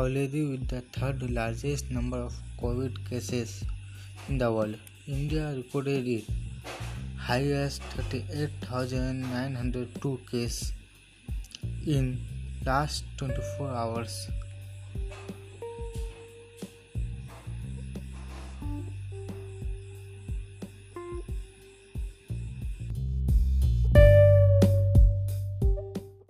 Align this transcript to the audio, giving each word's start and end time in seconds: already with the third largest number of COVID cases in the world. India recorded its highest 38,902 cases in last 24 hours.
already 0.00 0.40
with 0.44 0.64
the 0.68 0.80
third 0.94 1.22
largest 1.36 1.90
number 1.90 2.18
of 2.18 2.34
COVID 2.62 2.96
cases 3.08 3.64
in 4.28 4.36
the 4.36 4.52
world. 4.52 4.76
India 5.08 5.54
recorded 5.56 6.06
its 6.06 6.28
highest 7.16 7.80
38,902 7.94 10.20
cases 10.30 10.74
in 11.86 12.18
last 12.66 13.04
24 13.16 13.70
hours. 13.70 14.28